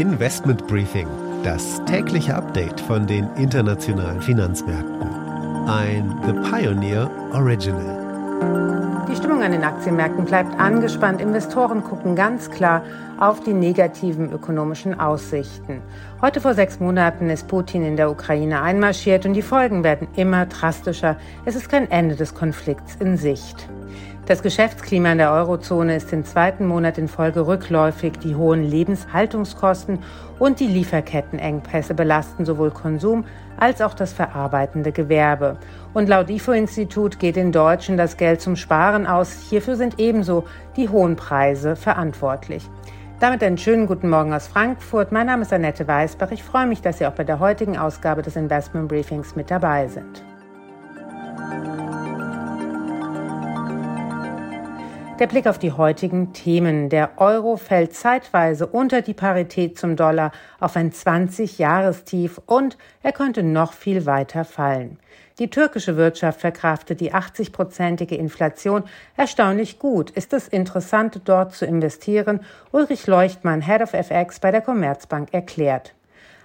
Investment 0.00 0.66
Briefing, 0.66 1.06
das 1.44 1.84
tägliche 1.84 2.34
Update 2.34 2.80
von 2.80 3.06
den 3.06 3.28
internationalen 3.36 4.22
Finanzmärkten. 4.22 5.06
Ein 5.68 6.18
The 6.24 6.32
Pioneer 6.50 7.10
Original. 7.34 9.04
Die 9.06 9.14
Stimmung 9.14 9.42
an 9.42 9.52
den 9.52 9.62
Aktienmärkten 9.62 10.24
bleibt 10.24 10.58
angespannt. 10.58 11.20
Investoren 11.20 11.84
gucken 11.84 12.16
ganz 12.16 12.50
klar 12.50 12.82
auf 13.18 13.40
die 13.44 13.52
negativen 13.52 14.32
ökonomischen 14.32 14.98
Aussichten. 14.98 15.82
Heute 16.22 16.40
vor 16.40 16.54
sechs 16.54 16.80
Monaten 16.80 17.28
ist 17.28 17.46
Putin 17.46 17.84
in 17.84 17.98
der 17.98 18.10
Ukraine 18.10 18.62
einmarschiert 18.62 19.26
und 19.26 19.34
die 19.34 19.42
Folgen 19.42 19.84
werden 19.84 20.08
immer 20.16 20.46
drastischer. 20.46 21.16
Es 21.44 21.56
ist 21.56 21.68
kein 21.68 21.90
Ende 21.90 22.16
des 22.16 22.34
Konflikts 22.34 22.96
in 23.00 23.18
Sicht. 23.18 23.68
Das 24.30 24.44
Geschäftsklima 24.44 25.10
in 25.10 25.18
der 25.18 25.32
Eurozone 25.32 25.96
ist 25.96 26.12
den 26.12 26.24
zweiten 26.24 26.64
Monat 26.64 26.98
in 26.98 27.08
Folge 27.08 27.48
rückläufig. 27.48 28.12
Die 28.22 28.36
hohen 28.36 28.62
Lebenshaltungskosten 28.62 29.98
und 30.38 30.60
die 30.60 30.68
Lieferkettenengpässe 30.68 31.94
belasten 31.94 32.44
sowohl 32.44 32.70
Konsum 32.70 33.24
als 33.58 33.82
auch 33.82 33.92
das 33.92 34.12
verarbeitende 34.12 34.92
Gewerbe. 34.92 35.58
Und 35.94 36.08
laut 36.08 36.30
IFO-Institut 36.30 37.18
geht 37.18 37.34
den 37.34 37.50
Deutschen 37.50 37.96
das 37.96 38.16
Geld 38.16 38.40
zum 38.40 38.54
Sparen 38.54 39.04
aus. 39.08 39.32
Hierfür 39.50 39.74
sind 39.74 39.98
ebenso 39.98 40.44
die 40.76 40.88
hohen 40.88 41.16
Preise 41.16 41.74
verantwortlich. 41.74 42.70
Damit 43.18 43.42
einen 43.42 43.58
schönen 43.58 43.88
guten 43.88 44.08
Morgen 44.08 44.32
aus 44.32 44.46
Frankfurt. 44.46 45.10
Mein 45.10 45.26
Name 45.26 45.42
ist 45.42 45.52
Annette 45.52 45.88
Weißbach. 45.88 46.30
Ich 46.30 46.44
freue 46.44 46.68
mich, 46.68 46.82
dass 46.82 46.98
Sie 46.98 47.06
auch 47.06 47.14
bei 47.14 47.24
der 47.24 47.40
heutigen 47.40 47.76
Ausgabe 47.76 48.22
des 48.22 48.36
Investment 48.36 48.86
Briefings 48.86 49.34
mit 49.34 49.50
dabei 49.50 49.88
sind. 49.88 50.29
Der 55.20 55.26
Blick 55.26 55.46
auf 55.46 55.58
die 55.58 55.72
heutigen 55.72 56.32
Themen. 56.32 56.88
Der 56.88 57.20
Euro 57.20 57.58
fällt 57.58 57.94
zeitweise 57.94 58.66
unter 58.66 59.02
die 59.02 59.12
Parität 59.12 59.78
zum 59.78 59.94
Dollar 59.94 60.32
auf 60.60 60.76
ein 60.76 60.92
20-Jahrestief 60.92 62.40
und 62.46 62.78
er 63.02 63.12
könnte 63.12 63.42
noch 63.42 63.74
viel 63.74 64.06
weiter 64.06 64.46
fallen. 64.46 64.98
Die 65.38 65.50
türkische 65.50 65.98
Wirtschaft 65.98 66.40
verkraftet 66.40 67.02
die 67.02 67.12
80-prozentige 67.12 68.14
Inflation 68.14 68.84
erstaunlich 69.14 69.78
gut. 69.78 70.08
Ist 70.08 70.32
es 70.32 70.48
interessant, 70.48 71.20
dort 71.26 71.54
zu 71.54 71.66
investieren? 71.66 72.40
Ulrich 72.72 73.06
Leuchtmann, 73.06 73.60
Head 73.60 73.82
of 73.82 73.92
FX 73.92 74.40
bei 74.40 74.50
der 74.50 74.62
Commerzbank, 74.62 75.34
erklärt. 75.34 75.92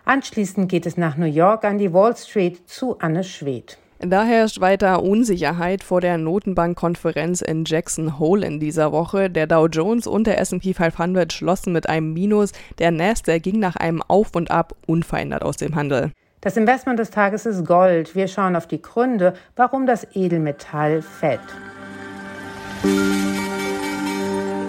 Anschließend 0.03 0.67
geht 0.67 0.85
es 0.85 0.97
nach 0.97 1.15
New 1.15 1.25
York 1.25 1.63
an 1.63 1.77
die 1.77 1.93
Wall 1.93 2.17
Street 2.17 2.69
zu 2.69 2.99
Anne 2.99 3.23
Schwedt. 3.23 3.77
Da 3.99 4.23
herrscht 4.23 4.59
weiter 4.59 5.01
Unsicherheit 5.03 5.83
vor 5.83 6.01
der 6.01 6.17
Notenbankkonferenz 6.17 7.41
in 7.41 7.63
Jackson 7.65 8.19
Hole 8.19 8.45
in 8.45 8.59
dieser 8.59 8.91
Woche. 8.91 9.29
Der 9.29 9.47
Dow 9.47 9.67
Jones 9.67 10.05
und 10.05 10.27
der 10.27 10.39
S&P 10.39 10.73
500 10.73 11.31
schlossen 11.31 11.71
mit 11.71 11.88
einem 11.88 12.13
Minus. 12.13 12.51
Der 12.77 12.91
Nasdaq 12.91 13.41
ging 13.41 13.59
nach 13.59 13.77
einem 13.77 14.01
Auf 14.01 14.35
und 14.35 14.51
Ab 14.51 14.75
unverändert 14.85 15.43
aus 15.43 15.57
dem 15.57 15.75
Handel. 15.75 16.11
Das 16.41 16.57
Investment 16.57 16.99
des 16.99 17.09
Tages 17.09 17.45
ist 17.45 17.66
Gold. 17.66 18.16
Wir 18.16 18.27
schauen 18.27 18.55
auf 18.55 18.67
die 18.67 18.81
Gründe, 18.81 19.33
warum 19.55 19.88
das 19.88 20.05
Edelmetall 20.13 21.01
fällt. 21.01 21.39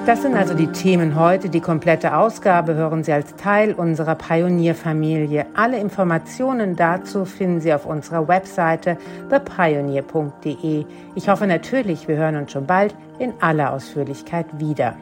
Das 0.07 0.23
sind 0.23 0.37
also 0.37 0.55
die 0.55 0.69
Themen 0.69 1.19
heute. 1.19 1.49
Die 1.49 1.61
komplette 1.61 2.17
Ausgabe 2.17 2.75
hören 2.75 3.03
Sie 3.03 3.13
als 3.13 3.35
Teil 3.35 3.73
unserer 3.73 4.15
Pionierfamilie. 4.15 5.47
Alle 5.55 5.81
Informationen 5.81 6.77
dazu 6.77 7.25
finden 7.25 7.61
Sie 7.61 7.75
auf 7.75 7.87
unserer 7.87 8.29
Webseite 8.29 8.99
thepioneer.de. 9.31 10.85
Ich 11.17 11.29
hoffe 11.29 11.49
natürlich, 11.49 12.07
wir 12.07 12.19
hören 12.19 12.37
uns 12.37 12.53
schon 12.53 12.67
bald 12.67 12.95
in 13.19 13.33
aller 13.41 13.73
Ausführlichkeit 13.73 14.47
wieder. 14.61 14.95